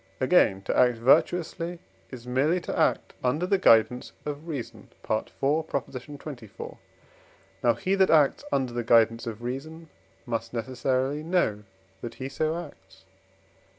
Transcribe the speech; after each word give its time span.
Again, 0.19 0.63
to 0.63 0.75
act 0.75 0.97
virtuously 0.97 1.77
is 2.09 2.25
merely 2.25 2.59
to 2.61 2.75
act 2.75 3.13
under 3.23 3.45
the 3.45 3.59
guidance 3.59 4.13
of 4.25 4.47
reason 4.47 4.89
(IV. 5.03 5.31
xxiv.): 5.39 6.77
now 7.63 7.75
he, 7.75 7.93
that 7.93 8.09
acts 8.09 8.43
under 8.51 8.73
the 8.73 8.83
guidance 8.83 9.27
of 9.27 9.43
reason, 9.43 9.89
must 10.25 10.53
necessarily 10.55 11.21
know 11.21 11.65
that 12.01 12.15
he 12.15 12.29
so 12.29 12.57
acts 12.65 13.05
(II. 13.07 13.11